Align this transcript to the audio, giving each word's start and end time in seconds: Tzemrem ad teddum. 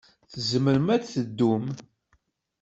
Tzemrem 0.31 0.87
ad 0.95 1.03
teddum. 1.03 1.65